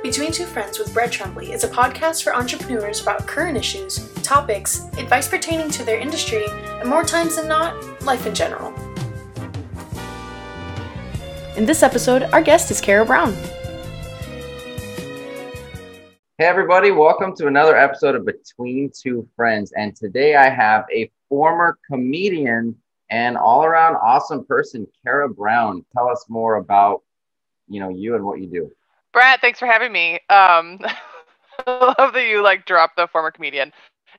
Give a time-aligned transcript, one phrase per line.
[0.00, 4.84] Between Two Friends with Brett Tremblay is a podcast for entrepreneurs about current issues, topics,
[4.96, 7.74] advice pertaining to their industry, and more times than not,
[8.04, 8.72] life in general.
[11.56, 13.32] In this episode, our guest is Kara Brown.
[16.38, 19.72] Hey, everybody, welcome to another episode of Between Two Friends.
[19.72, 22.76] And today I have a former comedian
[23.10, 25.84] and all around awesome person, Kara Brown.
[25.92, 27.02] Tell us more about
[27.66, 28.70] you know you and what you do.
[29.12, 30.14] Brad, thanks for having me.
[30.30, 30.80] Um,
[31.66, 33.72] I love that you like dropped the former comedian.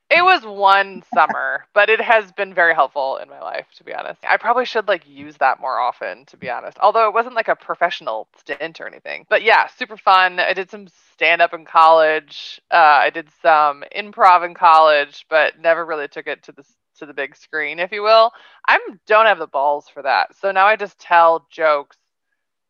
[0.10, 3.94] It was one summer, but it has been very helpful in my life, to be
[3.94, 4.20] honest.
[4.28, 6.78] I probably should like use that more often, to be honest.
[6.82, 9.26] Although it wasn't like a professional stint or anything.
[9.30, 10.40] But yeah, super fun.
[10.40, 12.62] I did some stand up in college.
[12.72, 16.66] Uh, I did some improv in college, but never really took it to the
[17.00, 18.32] to the big screen, if you will.
[18.68, 20.36] I don't have the balls for that.
[20.38, 21.98] So now I just tell jokes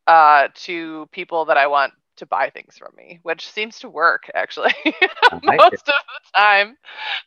[0.07, 4.29] uh, to people that I want to buy things from me, which seems to work
[4.35, 4.73] actually
[5.43, 5.93] most of the
[6.35, 6.77] time.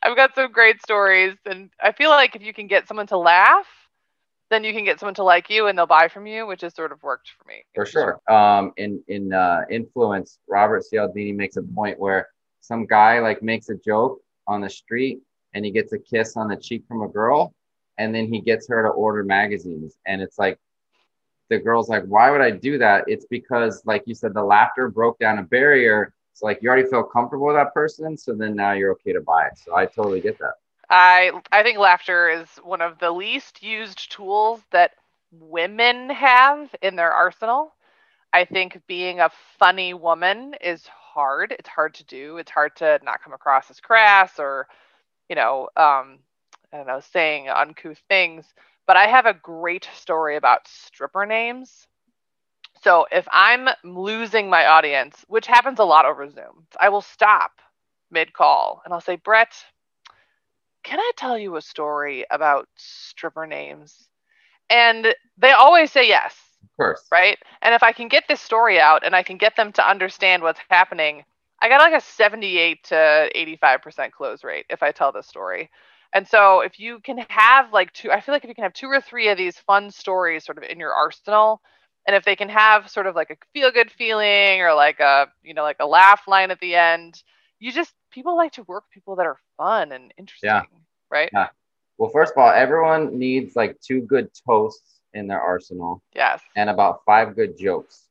[0.01, 3.17] I've got some great stories, and I feel like if you can get someone to
[3.17, 3.67] laugh,
[4.49, 6.75] then you can get someone to like you, and they'll buy from you, which has
[6.75, 7.63] sort of worked for me.
[7.75, 8.19] For sure.
[8.31, 12.29] Um, in in uh, influence, Robert Cialdini makes a point where
[12.61, 15.19] some guy like makes a joke on the street,
[15.53, 17.53] and he gets a kiss on the cheek from a girl,
[17.97, 20.57] and then he gets her to order magazines, and it's like
[21.49, 23.03] the girl's like, why would I do that?
[23.07, 26.13] It's because, like you said, the laughter broke down a barrier.
[26.33, 29.21] So like you already feel comfortable with that person, so then now you're okay to
[29.21, 29.57] buy it.
[29.57, 30.53] So I totally get that.
[30.89, 34.91] I I think laughter is one of the least used tools that
[35.31, 37.73] women have in their arsenal.
[38.33, 41.53] I think being a funny woman is hard.
[41.57, 42.37] It's hard to do.
[42.37, 44.67] It's hard to not come across as crass or,
[45.29, 46.19] you know, um,
[46.73, 48.45] I don't know, saying uncouth things.
[48.87, 51.87] But I have a great story about stripper names.
[52.83, 57.51] So if I'm losing my audience, which happens a lot over Zoom, I will stop
[58.11, 59.53] mid call and I'll say, Brett,
[60.83, 64.09] can I tell you a story about stripper names?
[64.69, 66.35] And they always say yes.
[66.63, 67.05] Of course.
[67.11, 67.37] Right.
[67.61, 70.43] And if I can get this story out and I can get them to understand
[70.43, 71.23] what's happening,
[71.61, 75.69] I got like a 78 to 85% close rate if I tell this story.
[76.13, 78.73] And so if you can have like two, I feel like if you can have
[78.73, 81.61] two or three of these fun stories sort of in your arsenal,
[82.05, 85.27] and if they can have sort of like a feel good feeling or like a,
[85.41, 87.23] you know, like a laugh line at the end,
[87.59, 90.49] you just, people like to work people that are fun and interesting.
[90.49, 90.63] Yeah.
[91.09, 91.29] Right.
[91.33, 91.47] Yeah.
[91.97, 96.03] Well, first of all, everyone needs like two good toasts in their arsenal.
[96.13, 96.41] Yes.
[96.55, 98.09] And about five good jokes.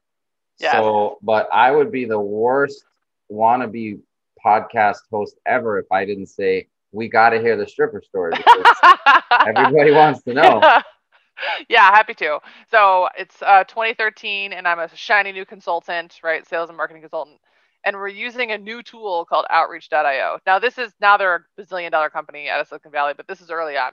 [0.58, 0.72] Yes.
[0.72, 2.84] So, but I would be the worst
[3.30, 4.00] wannabe
[4.44, 8.32] podcast host ever if I didn't say we got to hear the stripper story
[9.46, 10.60] everybody wants to know.
[11.68, 12.38] yeah, happy to.
[12.70, 16.46] So it's uh, 2013, and I'm a shiny new consultant, right?
[16.46, 17.38] Sales and marketing consultant.
[17.84, 20.38] And we're using a new tool called Outreach.io.
[20.46, 23.40] Now, this is now they're a bazillion dollar company out of Silicon Valley, but this
[23.40, 23.92] is early on.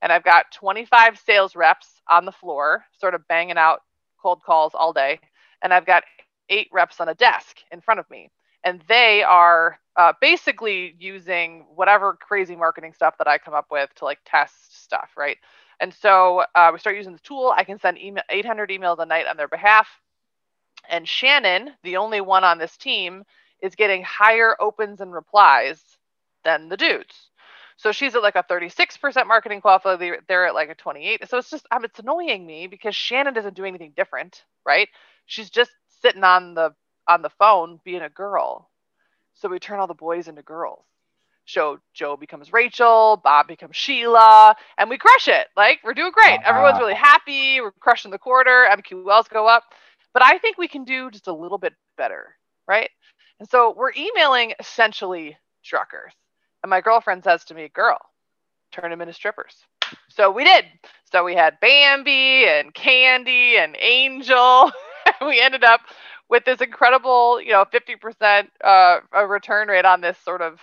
[0.00, 3.80] And I've got 25 sales reps on the floor, sort of banging out
[4.22, 5.20] cold calls all day.
[5.62, 6.04] And I've got
[6.48, 8.30] eight reps on a desk in front of me
[8.66, 13.94] and they are uh, basically using whatever crazy marketing stuff that I come up with
[13.96, 15.38] to like test stuff, right?
[15.78, 17.54] And so uh, we start using the tool.
[17.56, 19.86] I can send email, 800 emails a night on their behalf.
[20.90, 23.22] And Shannon, the only one on this team,
[23.62, 25.80] is getting higher opens and replies
[26.44, 27.30] than the dudes.
[27.76, 30.10] So she's at like a 36% marketing quality.
[30.26, 31.28] They're at like a 28.
[31.28, 34.88] So it's just, um, it's annoying me because Shannon doesn't do anything different, right?
[35.26, 35.70] She's just
[36.02, 36.74] sitting on the
[37.08, 38.68] on the phone being a girl.
[39.34, 40.84] So we turn all the boys into girls.
[41.46, 45.46] So Joe becomes Rachel, Bob becomes Sheila, and we crush it.
[45.56, 46.38] Like we're doing great.
[46.38, 46.48] Uh-huh.
[46.48, 47.60] Everyone's really happy.
[47.60, 48.66] We're crushing the quarter.
[48.70, 49.62] MQLs go up.
[50.12, 52.34] But I think we can do just a little bit better,
[52.66, 52.90] right?
[53.38, 56.12] And so we're emailing essentially truckers.
[56.62, 57.98] And my girlfriend says to me, girl,
[58.72, 59.54] turn them into strippers.
[60.08, 60.64] So we did.
[61.12, 64.72] So we had Bambi and Candy and Angel.
[65.20, 65.80] we ended up
[66.28, 70.58] with this incredible, you know, 50% uh, a return rate on this sort of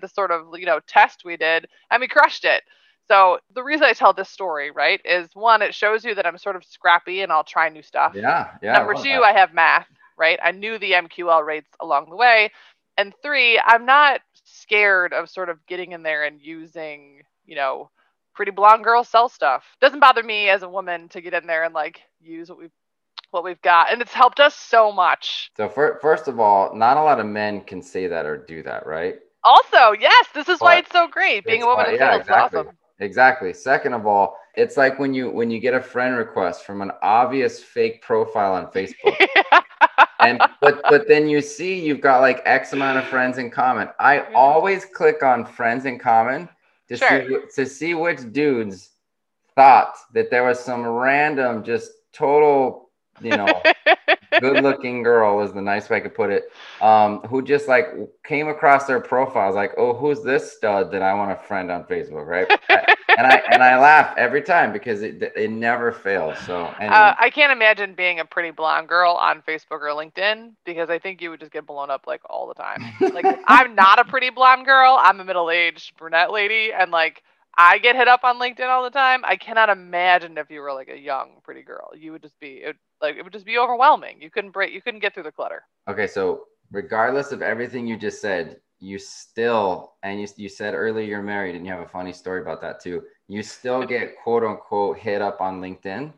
[0.00, 2.62] this sort of you know test we did, and we crushed it.
[3.08, 6.38] So the reason I tell this story, right, is one, it shows you that I'm
[6.38, 8.12] sort of scrappy and I'll try new stuff.
[8.14, 8.74] Yeah, yeah.
[8.74, 9.22] Number two, that.
[9.22, 10.38] I have math, right?
[10.42, 12.52] I knew the MQL rates along the way.
[12.96, 17.90] And three, I'm not scared of sort of getting in there and using, you know,
[18.34, 19.64] pretty blonde girl sell stuff.
[19.80, 22.70] Doesn't bother me as a woman to get in there and like use what we've
[23.30, 25.50] what we've got and it's helped us so much.
[25.56, 28.62] So for, first of all not a lot of men can say that or do
[28.62, 29.16] that right?
[29.44, 32.20] Also yes this is but why it's so great being a woman in yeah, sales
[32.20, 32.60] exactly.
[32.60, 32.76] awesome.
[32.98, 33.52] exactly.
[33.52, 36.90] Second of all it's like when you when you get a friend request from an
[37.02, 39.16] obvious fake profile on facebook.
[40.20, 43.50] And and but but then you see you've got like X amount of friends in
[43.50, 43.88] common.
[43.98, 44.36] I mm-hmm.
[44.36, 46.48] always click on friends in common
[46.88, 47.26] to Sure.
[47.26, 48.90] see to see which dudes
[49.54, 52.89] thought that there was some random, just total,
[53.20, 53.62] you know,
[54.40, 56.44] good looking girl is the nice way I could put it.
[56.80, 57.86] Um, who just like
[58.24, 61.84] came across their profiles, like, oh, who's this stud that I want to friend on
[61.84, 62.48] Facebook, right?
[63.18, 66.38] and I and I laugh every time because it it never fails.
[66.40, 66.94] So anyway.
[66.94, 70.98] Uh, I can't imagine being a pretty blonde girl on Facebook or LinkedIn because I
[70.98, 72.84] think you would just get blown up like all the time.
[73.00, 74.98] Like I'm not a pretty blonde girl.
[75.00, 77.22] I'm a middle-aged brunette lady, and like
[77.56, 79.22] I get hit up on LinkedIn all the time.
[79.24, 81.90] I cannot imagine if you were like a young pretty girl.
[81.96, 84.20] You would just be it, like it would just be overwhelming.
[84.20, 84.72] You couldn't break.
[84.72, 85.64] You couldn't get through the clutter.
[85.88, 91.04] Okay, so regardless of everything you just said, you still and you, you said earlier
[91.04, 93.02] you're married and you have a funny story about that too.
[93.28, 96.12] You still get quote unquote hit up on LinkedIn.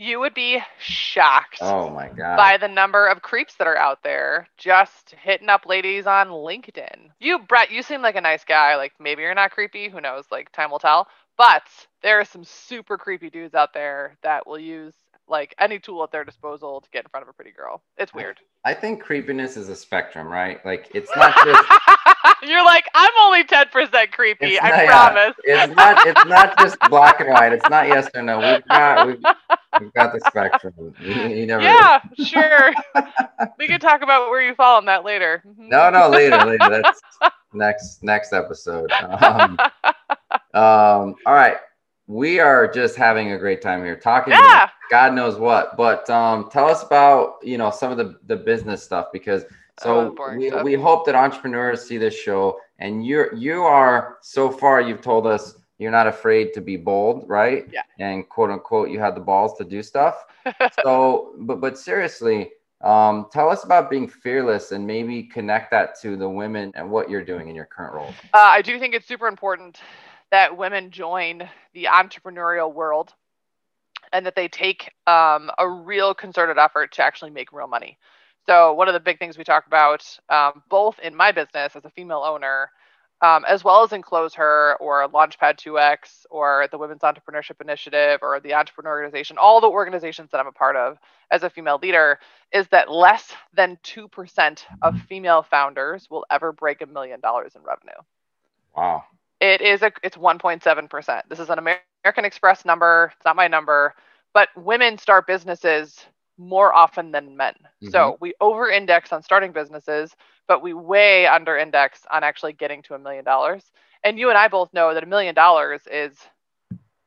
[0.00, 1.58] You would be shocked.
[1.60, 2.36] Oh my god.
[2.36, 7.10] by the number of creeps that are out there just hitting up ladies on LinkedIn.
[7.18, 8.76] You, Brett, you seem like a nice guy.
[8.76, 9.88] Like maybe you're not creepy.
[9.88, 10.24] Who knows?
[10.30, 11.08] Like time will tell.
[11.36, 11.64] But
[12.02, 14.94] there are some super creepy dudes out there that will use
[15.28, 17.82] like any tool at their disposal to get in front of a pretty girl.
[17.96, 18.40] It's weird.
[18.64, 20.64] I think creepiness is a spectrum, right?
[20.64, 21.68] Like it's not just
[22.42, 24.46] you're like, I'm only 10% creepy.
[24.46, 24.86] It's I not- yeah.
[25.10, 25.34] promise.
[25.44, 27.52] it's not it's not just black and white.
[27.52, 28.38] It's not yes or no.
[28.38, 29.22] We've got we've,
[29.80, 30.94] we've got the spectrum.
[31.00, 32.72] You, never yeah, sure.
[33.58, 35.42] we can talk about where you fall on that later.
[35.46, 35.68] Mhm.
[35.68, 36.68] No, no, later, later.
[36.82, 37.00] That's
[37.52, 38.90] next next episode.
[38.92, 39.58] Um,
[40.54, 41.56] um, all right.
[42.08, 44.70] We are just having a great time here talking yeah.
[44.90, 45.76] God knows what.
[45.76, 49.44] But um, tell us about you know some of the the business stuff because
[49.84, 50.64] Oh, so we, stuff.
[50.64, 55.26] we hope that entrepreneurs see this show and you're you are so far you've told
[55.26, 57.68] us you're not afraid to be bold, right?
[57.72, 57.82] Yeah.
[58.00, 60.24] And quote unquote you had the balls to do stuff.
[60.82, 62.50] so but but seriously,
[62.80, 67.08] um, tell us about being fearless and maybe connect that to the women and what
[67.08, 68.12] you're doing in your current role.
[68.34, 69.78] Uh, I do think it's super important
[70.30, 73.14] that women join the entrepreneurial world
[74.12, 77.98] and that they take um, a real concerted effort to actually make real money.
[78.46, 81.84] So, one of the big things we talk about, um, both in my business as
[81.84, 82.70] a female owner,
[83.20, 88.20] um, as well as in Close Her or Launchpad 2X or the Women's Entrepreneurship Initiative
[88.22, 90.98] or the Entrepreneur Organization, all the organizations that I'm a part of
[91.30, 92.18] as a female leader,
[92.52, 97.62] is that less than 2% of female founders will ever break a million dollars in
[97.62, 98.00] revenue.
[98.74, 99.04] Wow.
[99.40, 101.22] It is a it's 1.7%.
[101.28, 103.12] This is an American Express number.
[103.16, 103.94] It's not my number,
[104.34, 106.06] but women start businesses
[106.38, 107.54] more often than men.
[107.90, 108.16] So mm-hmm.
[108.20, 110.14] we over index on starting businesses,
[110.46, 113.64] but we way under index on actually getting to a million dollars.
[114.04, 116.16] And you and I both know that a million dollars is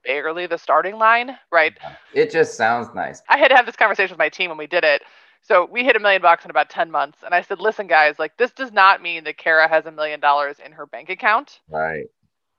[0.03, 1.73] barely the starting line, right?
[2.13, 3.21] It just sounds nice.
[3.29, 5.03] I had to have this conversation with my team when we did it.
[5.41, 7.19] So we hit a million bucks in about 10 months.
[7.23, 10.19] And I said, listen, guys, like this does not mean that Kara has a million
[10.19, 11.59] dollars in her bank account.
[11.69, 12.07] Right.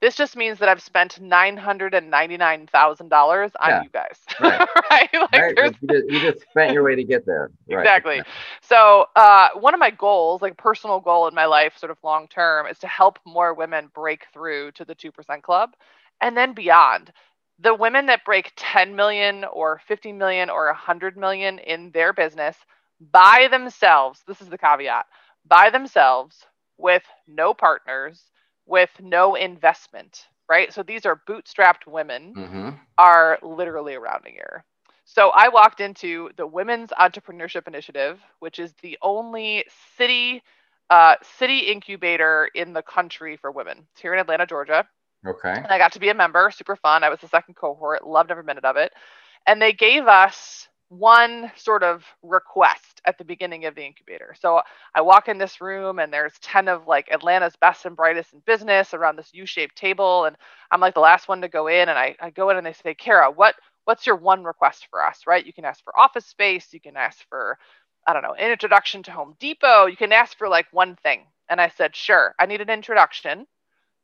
[0.03, 3.83] This just means that I've spent nine hundred and ninety nine thousand dollars on Yeah.
[3.85, 4.61] you guys, Right.
[4.91, 5.09] right?
[5.15, 5.75] Like right.
[5.83, 7.51] You just, you just spent your way to get there.
[7.71, 7.85] Right.
[7.85, 8.23] exactly.
[8.63, 12.29] So uh, one of my goals, like personal goal in my life, sort of long
[12.29, 15.71] term, is to help more women break through to the two percent club,
[16.21, 17.13] and then beyond.
[17.61, 22.57] The women that break ten million or fifty million or hundred million in their business
[23.13, 24.23] by themselves.
[24.27, 25.07] This is the caveat:
[25.47, 26.45] by themselves
[26.77, 28.21] with no partners,
[28.67, 30.27] with no investment.
[30.49, 30.73] Right.
[30.73, 34.65] So these are bootstrapped women hmm are literally around here.
[35.05, 39.65] So I walked into the Women's Entrepreneurship Initiative, which is the only
[39.97, 40.43] city
[40.91, 43.87] uh, city incubator in the country for women.
[43.93, 44.87] It's here in Atlanta, Georgia.
[45.27, 45.65] Okay.
[45.65, 47.03] And I got to be a member, super fun.
[47.05, 48.93] I was the second cohort, loved every minute of it.
[49.47, 54.35] And they gave us one sort of request at the beginning of the incubator.
[54.39, 54.61] So
[54.95, 58.41] I walk in this room and there's 10 of like Atlanta's best and brightest in
[58.47, 60.27] business around this U-shaped table.
[60.27, 60.37] And
[60.71, 62.75] I'm like the last one to go in and I, I go in and they
[62.75, 65.21] say, Kara, what what's your one request for us?
[65.27, 65.47] Right?
[65.47, 67.59] You can ask for office space, you can ask for,
[68.07, 71.23] I don't know, an introduction to Home Depot, you can ask for like one thing.
[71.49, 73.47] And I said, sure, I need an introduction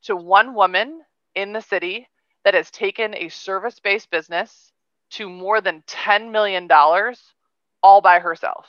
[0.05, 1.01] to one woman
[1.35, 2.09] in the city
[2.45, 4.73] that has taken a service based business
[5.11, 6.69] to more than $10 million
[7.83, 8.67] all by herself.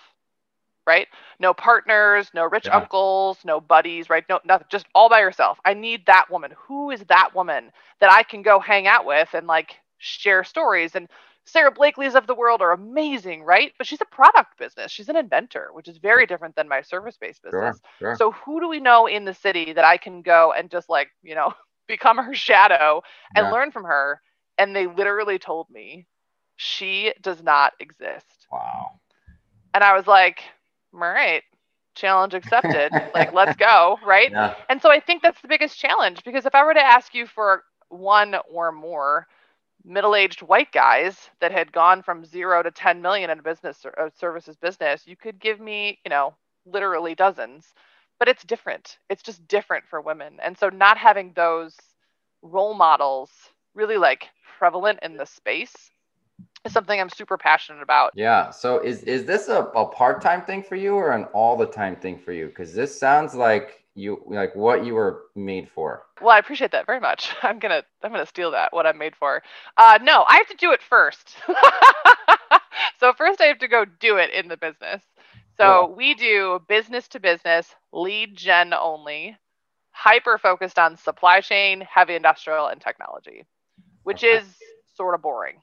[0.87, 1.07] Right?
[1.39, 2.73] No partners, no rich Yeah.
[2.73, 4.23] uncles, no buddies, right?
[4.27, 5.59] No, nothing, just all by herself.
[5.63, 6.51] I need that woman.
[6.67, 10.95] Who is that woman that I can go hang out with and like share stories?
[10.95, 11.07] And
[11.45, 13.73] Sara Blakely's of the world are amazing, right?
[13.77, 14.91] But she's a product business.
[14.91, 17.77] She's an inventor, which is very different than my service based business.
[17.77, 17.79] Sure.
[17.99, 18.13] Sure.
[18.13, 21.09] So who do we know in the city that I can go and just like,
[21.21, 21.53] you know,
[21.87, 23.01] become her shadow
[23.35, 23.51] and Yeah.
[23.51, 24.21] learn from her?
[24.57, 26.07] And they literally told me
[26.59, 28.47] she does not exist.
[28.51, 28.91] wow.
[29.73, 30.41] And I was like,
[30.93, 31.41] all right,
[31.95, 32.91] challenge accepted.
[33.13, 34.29] like, let's go, right?
[34.29, 34.55] Yeah.
[34.67, 37.27] And so I think that's the biggest challenge because if I were to ask you
[37.27, 39.25] for one or more
[39.85, 44.11] middle-aged white guys that had gone from zero to 10 million in a business a
[44.19, 46.33] services business, you could give me, you know,
[46.65, 47.73] literally dozens.
[48.19, 48.97] But it's different.
[49.09, 50.39] It's just different for women.
[50.43, 51.77] And so not having those
[52.41, 53.29] role models
[53.73, 55.89] really like prevalent in the space
[56.65, 58.13] is something I'm super passionate about.
[58.15, 58.49] Yeah.
[58.51, 61.95] So is is this a, a part-time thing for you or an all the time
[61.95, 62.47] thing for you?
[62.47, 66.03] Because this sounds like you like what you were made for.
[66.21, 67.33] Well, I appreciate that very much.
[67.43, 69.41] I'm gonna I'm gonna steal that what I'm made for.
[69.77, 71.35] Uh, no, I have to do it first.
[72.99, 75.01] so first I have to go do it in the business.
[75.57, 75.95] So Cool.
[75.97, 79.37] we do business to business, lead gen only,
[79.91, 83.45] hyper focused on supply chain, heavy industrial, and technology,
[84.03, 84.37] which Okay.
[84.37, 84.45] is
[84.95, 85.61] sort of boring.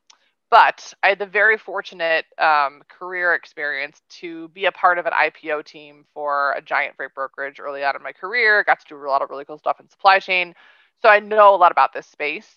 [0.50, 5.12] But I had the very fortunate um, career experience to be a part of an
[5.12, 8.62] IPO team for a giant freight brokerage early on in my career.
[8.64, 10.54] Got to do a lot of really cool stuff in supply chain.
[11.02, 12.48] So I know a lot about this space.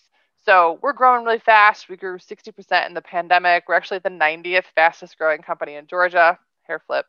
[0.44, 1.88] So we're growing really fast.
[1.88, 3.64] We grew 60% in the pandemic.
[3.68, 6.38] We're actually the 90th fastest growing company in Georgia.
[6.62, 7.06] Hair flip.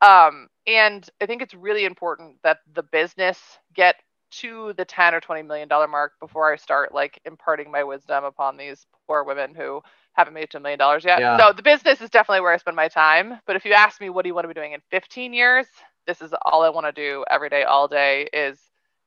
[0.00, 3.38] Um, and I think it's really important that the business
[3.74, 3.96] get
[4.32, 8.24] to the 10 or 20 million dollar mark before I start like imparting my wisdom
[8.24, 9.82] upon these poor women who
[10.14, 11.20] haven't made to a million dollars yet.
[11.20, 11.38] Yeah.
[11.38, 13.40] So the business is definitely where I spend my time.
[13.46, 15.66] But if you ask me, what do you want to be doing in 15 years?
[16.06, 18.58] This is all I want to do every day, all day is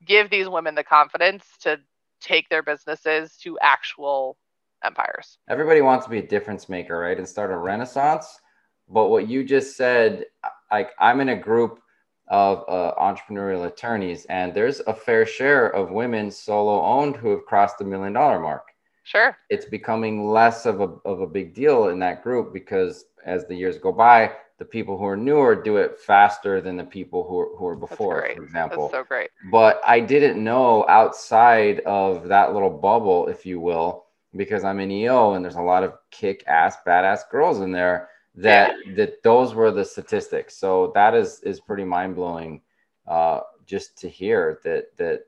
[0.05, 1.79] give these women the confidence to
[2.21, 4.37] take their businesses to actual
[4.83, 5.37] empires.
[5.49, 7.17] Everybody wants to be a difference maker, right?
[7.17, 8.39] And start a renaissance.
[8.87, 10.25] But what you just said,
[10.71, 11.79] like I'm in a group
[12.27, 17.45] of uh, entrepreneurial attorneys, and there's a fair share of women solo owned who have
[17.45, 18.69] crossed the million dollar mark.
[19.05, 19.37] Sure.
[19.49, 23.55] it's becoming less of a, of a big deal in that group because as the
[23.55, 27.39] years go by, the people who are newer do it faster than the people who
[27.39, 28.83] are, who are before, for example.
[28.83, 29.29] That's so great.
[29.51, 34.91] but I didn't know outside of that little bubble, if you will, because I'm in
[34.91, 39.53] EO and there's a lot of kick ass, badass girls in there that that those
[39.53, 40.57] were the statistics.
[40.57, 42.61] So that is is pretty mind blowing
[43.07, 45.27] uh, just to hear that that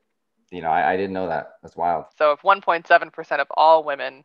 [0.52, 1.54] you know I, I didn't know that.
[1.62, 2.06] That's wild.
[2.18, 4.24] So if 1.7% of all women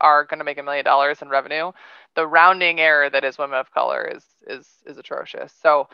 [0.00, 1.72] are going to make a million dollars in revenue,
[2.14, 5.52] the rounding error that is women of color is is is atrocious.
[5.62, 5.88] So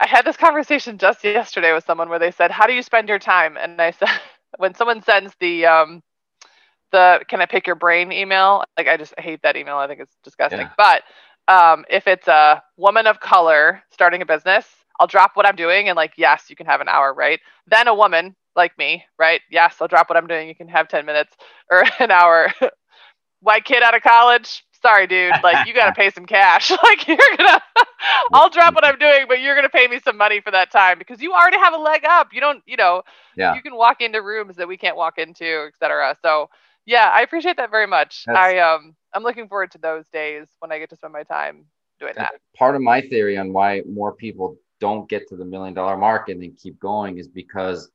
[0.00, 3.08] I had this conversation just yesterday with someone where they said, "How do you spend
[3.08, 4.08] your time?" And I said,
[4.58, 6.02] when someone sends the um
[6.92, 9.76] the "Can I pick your brain?" email, like I just hate that email.
[9.76, 10.60] I think it's disgusting.
[10.60, 10.70] Yeah.
[10.76, 11.02] But
[11.48, 14.66] um, if it's a woman of color starting a business,
[15.00, 17.40] I'll drop what I'm doing and like, yes, you can have an hour, right?
[17.66, 19.40] Then a woman like me, right?
[19.50, 20.48] Yes, I'll drop what I'm doing.
[20.48, 21.34] You can have 10 minutes
[21.70, 22.52] or an hour.
[23.40, 24.64] White kid out of college.
[24.80, 25.32] Sorry, dude.
[25.42, 26.70] Like, you got to pay some cash.
[26.82, 27.62] Like, you're going to,
[28.32, 30.70] I'll drop what I'm doing, but you're going to pay me some money for that
[30.72, 32.28] time because you already have a leg up.
[32.32, 33.02] You don't, you know,
[33.36, 33.54] Yeah.
[33.54, 36.16] you can walk into rooms that we can't walk into, et cetera.
[36.22, 36.50] So,
[36.84, 38.24] yeah, I appreciate that very much.
[38.26, 41.22] That's- I, um, I'm looking forward to those days when I get to spend my
[41.22, 41.64] time
[42.00, 42.32] doing that.
[42.56, 46.28] part of my theory on why more people don't get to the million dollar mark
[46.28, 47.90] and then keep going is because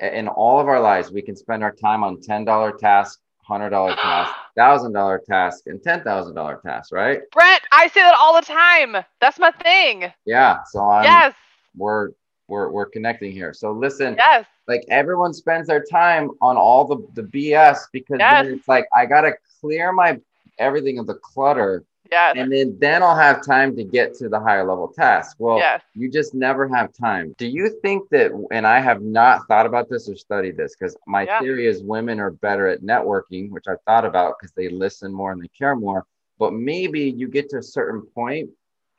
[0.00, 4.34] in all of our lives we can spend our time on $10 task $100 task
[4.58, 8.96] $1000 task and $10000 task right Brett, I say that all the time.
[9.20, 10.12] That's my thing.
[10.24, 11.34] yeah so I'm, yes,
[11.76, 12.10] we're
[12.48, 14.46] we're we're connecting here so listen yes.
[14.68, 18.44] like everyone spends their time on all the the bs because Yes.
[18.44, 20.18] then it's like i gotta clear my
[20.58, 22.34] everything of the clutter Yes.
[22.36, 25.82] and then then i'll have time to get to the higher level task well yes.
[25.94, 27.34] you just never have time.
[27.38, 30.96] Do you think that, and I have not thought about this or studied this because
[31.06, 31.40] my Yeah.
[31.40, 35.32] theory is women are better at networking, which I've thought about because they listen more
[35.32, 36.06] and they care more.
[36.38, 38.50] But maybe you get to a certain point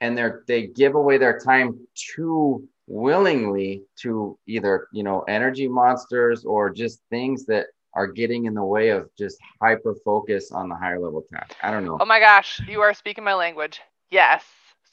[0.02, 6.46] and they're they give away their time too willingly to either you know energy monsters
[6.46, 10.76] or just things that are getting in the way of just hyper focus on the
[10.76, 11.56] higher level task.
[11.64, 11.98] I don't know.
[12.00, 13.82] Oh my gosh, you are speaking my language.
[14.12, 14.44] Yes.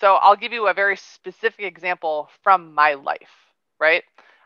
[0.00, 3.30] So I'll give you a very specific example from my life,
[3.80, 4.02] right?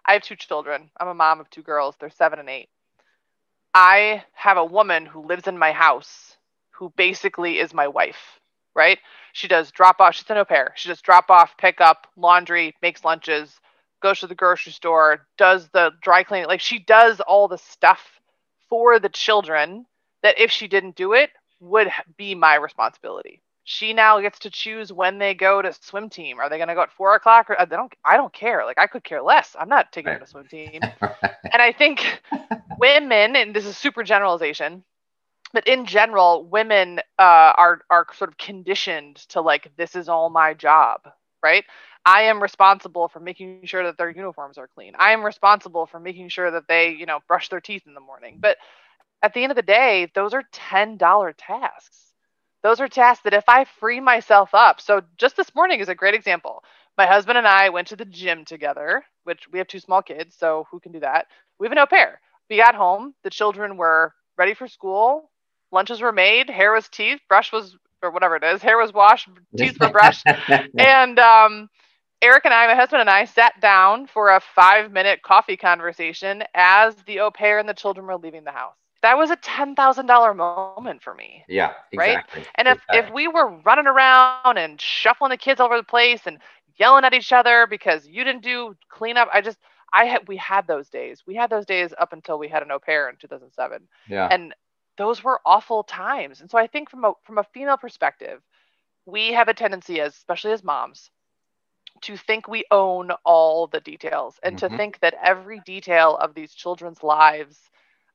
[0.06, 0.90] I have two children.
[0.98, 1.96] I'm a mom of two girls.
[1.98, 2.68] They're seven and eight.
[3.74, 6.36] I have a woman who lives in my house
[6.70, 8.40] who basically is my wife,
[8.74, 8.98] right?
[9.32, 10.14] She does drop off.
[10.14, 10.72] She's an au pair.
[10.76, 13.60] She does drop off, pick up, laundry, makes lunches,
[14.02, 16.48] goes to the grocery store, does the dry cleaning.
[16.48, 18.19] Like she does all the stuff
[18.70, 19.86] for the children
[20.22, 23.42] that if she didn't do it would be my responsibility.
[23.64, 26.40] She now gets to choose when they go to swim team.
[26.40, 27.50] Are they going to go at four o'clock?
[27.50, 27.92] Or uh, they don't.
[28.04, 28.64] I don't care.
[28.66, 29.56] Like I could care less.
[29.58, 30.20] I'm not taking them Right.
[30.20, 30.88] to swim team.
[31.52, 32.22] and I think
[32.78, 34.84] women, and this is super generalization,
[35.52, 40.30] but in general, women uh, are are sort of conditioned to like this is all
[40.30, 41.02] my job,
[41.42, 41.64] right?
[42.04, 44.94] I am responsible for making sure that their uniforms are clean.
[44.98, 48.00] I am responsible for making sure that they, you know, brush their teeth in the
[48.00, 48.38] morning.
[48.40, 48.56] But
[49.22, 52.12] at the end of the day, those are $10 tasks.
[52.62, 55.94] Those are tasks that if I free myself up, so just this morning is a
[55.94, 56.62] great example.
[56.98, 60.36] My husband and I went to the gym together, which we have two small kids,
[60.38, 61.26] so who can do that?
[61.58, 62.20] We have an au pair.
[62.50, 65.30] We got home, the children were ready for school,
[65.72, 69.28] lunches were made, hair was teeth, brush was or whatever it is, hair was washed,
[69.56, 70.26] teeth were brushed,
[70.78, 71.68] and um,
[72.22, 76.42] Eric and I, my husband and I, sat down for a five minute coffee conversation
[76.54, 78.76] as the au pair and the children were leaving the house.
[79.02, 81.44] That was a ten thousand dollar moment for me.
[81.48, 82.40] Yeah, exactly.
[82.40, 82.48] Right.
[82.56, 82.98] And if exactly.
[82.98, 86.38] if we were running around and shuffling the kids all over the place and
[86.76, 89.58] yelling at each other because you didn't do cleanup, I just
[89.92, 91.22] I had we had those days.
[91.26, 93.88] We had those days up until we had an au pair in 2007.
[94.08, 94.54] yeah, And
[94.96, 96.40] those were awful times.
[96.40, 98.42] And so I think from a from a female perspective,
[99.06, 101.10] we have a tendency as especially as moms
[102.02, 104.58] to think we own all the details and Mhm.
[104.58, 107.70] to think that every detail of these children's lives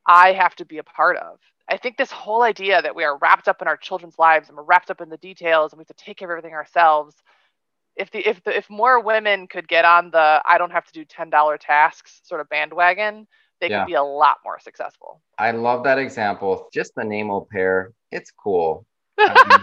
[0.07, 1.39] I have to be a part of.
[1.69, 4.57] I think this whole idea that we are wrapped up in our children's lives and
[4.57, 7.15] we're wrapped up in the details and we have to take care of everything ourselves.
[7.95, 10.93] If the if the if more women could get on the I don't have to
[10.93, 13.27] do ten dollar tasks sort of bandwagon,
[13.59, 13.81] they Yeah.
[13.83, 15.21] could be a lot more successful.
[15.37, 16.67] I love that example.
[16.73, 18.85] Just the name au pair, it's cool.
[19.19, 19.59] I mean,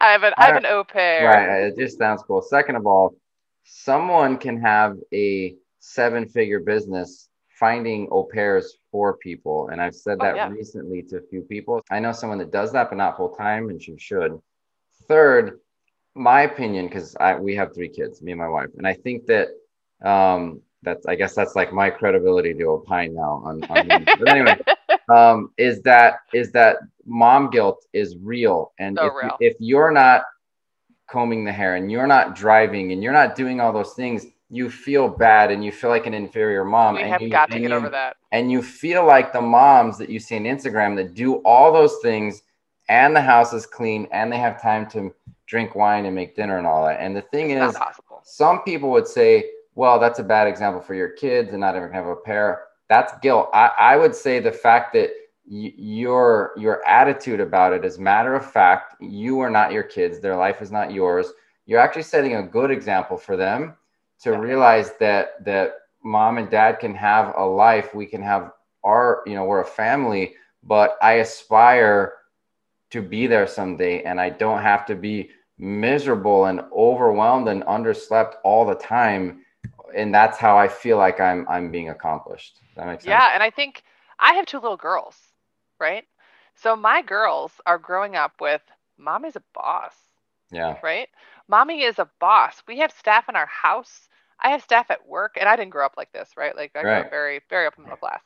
[0.00, 1.26] I have an I have an au pair.
[1.26, 1.62] Right.
[1.68, 2.42] It just sounds cool.
[2.42, 3.14] Second of all,
[3.64, 7.28] someone can have a seven figure business
[7.58, 9.68] finding au pairs for people.
[9.68, 10.48] And I've said Oh, that yeah.
[10.50, 11.80] recently to a few people.
[11.90, 14.38] I know someone that does that, but not full time, and she should.
[15.08, 15.60] Third,
[16.14, 19.26] my opinion, because I we have three kids, me and my wife, and I think
[19.26, 19.48] that
[20.04, 24.58] um that's I guess that's like my credibility to opine now on, on but anyway,
[25.10, 29.36] um, is that is that mom guilt is real, and So if, real.
[29.40, 30.22] if you're not
[31.08, 34.70] combing the hair and you're not driving and you're not doing all those things, you
[34.70, 36.94] feel bad and you feel like an inferior mom.
[36.94, 38.16] we and have you, got to get you- over that.
[38.32, 41.96] And you feel like the moms that you see on Instagram that do all those
[42.02, 42.42] things
[42.88, 45.14] and the house is clean and they have time to
[45.46, 47.00] drink wine and make dinner and all that.
[47.00, 47.82] And the thing It's is,
[48.24, 51.92] some people would say, well, that's a bad example for your kids and not everyone
[51.92, 52.64] can have au pair.
[52.88, 53.50] That's guilt.
[53.54, 55.10] I, I would say the fact that
[55.48, 58.96] y- your your attitude about it is matter of fact.
[59.00, 60.20] You are not your kids.
[60.20, 61.32] Their life is not yours.
[61.66, 63.74] You're actually setting a good example for them
[64.22, 64.38] to Yeah.
[64.38, 67.94] realize that that mom and dad can have a life.
[67.94, 68.52] We can have
[68.84, 70.34] our, you know, we're a family,
[70.64, 72.14] but I aspire
[72.90, 78.34] to be there someday and I don't have to be miserable and overwhelmed and underslept
[78.44, 79.42] all the time
[79.94, 82.58] and that's how I feel like I'm I'm being accomplished.
[82.68, 83.24] Does that makes sense.
[83.24, 83.82] Yeah, and I think
[84.18, 85.16] I have two little girls,
[85.78, 86.04] right?
[86.54, 88.62] So my girls are growing up with
[88.96, 89.94] mommy's a boss,
[90.50, 90.76] Yeah.
[90.82, 91.08] right?
[91.48, 92.62] Mommy is a boss.
[92.66, 94.08] We have staff in our house.
[94.40, 96.54] I have staff at work, and I didn't grow up like this, right?
[96.56, 97.00] Like I grew Right.
[97.00, 98.22] up very, very upper middle class.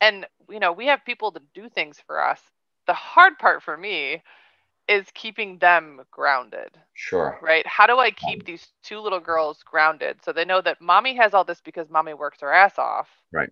[0.00, 2.40] And you know, we have people to do things for us.
[2.86, 4.22] The hard part for me
[4.88, 6.76] is keeping them grounded.
[6.94, 7.38] Sure.
[7.42, 7.66] right?
[7.66, 11.34] How do I keep these two little girls grounded so they know that mommy has
[11.34, 13.50] all this because mommy works her ass off, Right.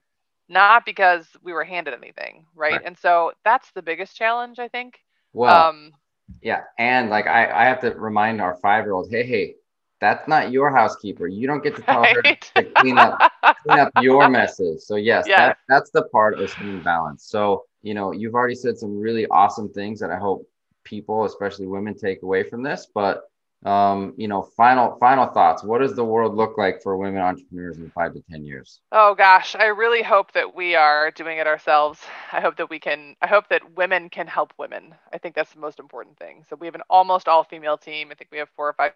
[0.49, 2.72] Not because we were handed anything, right?
[2.72, 2.83] Right.
[2.85, 5.01] And so that's the biggest challenge, I think.
[5.33, 5.92] Well, um,
[6.40, 6.62] yeah.
[6.79, 9.55] And like I, I have to remind our five year old, hey, hey,
[10.01, 11.27] that's not your housekeeper.
[11.27, 13.18] You don't get to tell her to clean up
[13.62, 14.87] clean up your messes.
[14.87, 17.31] So yes, that, that's the part of staying balanced.
[17.31, 20.49] So you know, you've already said some really awesome things that I hope
[20.87, 22.87] people, especially women, take away from this.
[22.94, 23.25] But
[23.64, 25.64] um, you know, final final thoughts.
[25.64, 28.81] What does the world look like for women entrepreneurs in five to ten years?
[28.92, 32.01] Oh gosh, I really hope that we are doing it ourselves.
[32.33, 34.94] I hope that we can I hope that women can help women.
[35.12, 36.44] I think that's the most important thing.
[36.49, 38.09] So we have an almost all female team.
[38.11, 38.92] I think we have four or five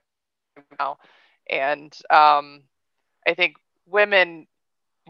[0.79, 0.99] now.
[1.49, 2.63] And um
[3.27, 4.47] I think women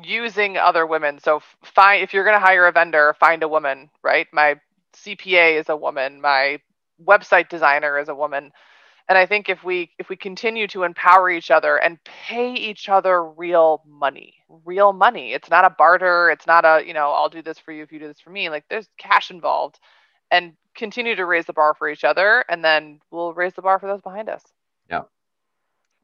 [0.03, 1.19] using other women.
[1.19, 4.27] So find if you're going to hire a vendor, find a woman, right?
[4.33, 4.61] My
[4.95, 6.61] CPA is a woman, my
[7.06, 8.50] website designer is a woman
[9.08, 12.88] and i think if we if we continue to empower each other and pay each
[12.88, 14.34] other real money
[14.64, 17.72] real money it's not a barter it's not a you know i'll do this for
[17.72, 19.78] you if you do this for me like there's cash involved
[20.30, 23.78] and continue to raise the bar for each other and then we'll raise the bar
[23.78, 24.42] for those behind us
[24.90, 25.02] Yeah.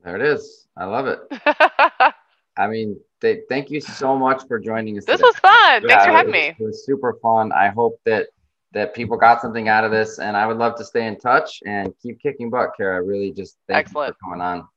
[0.04, 0.66] There it is.
[0.76, 1.18] I love it.
[2.56, 5.04] I mean, th- thank you so much for joining us.
[5.04, 5.26] this today.
[5.26, 7.50] was fun thanks for having it me It was super fun.
[7.52, 8.28] I hope that
[8.77, 11.61] that people got something out of this, and I would love to stay in touch
[11.65, 13.03] and keep kicking butt, Kara.
[13.03, 14.09] Really, just thank Excellent.
[14.09, 14.69] you for coming on.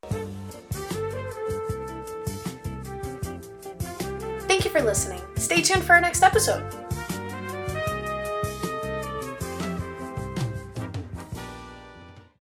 [4.48, 5.20] Thank you for listening.
[5.36, 6.89] Stay tuned for our next episode.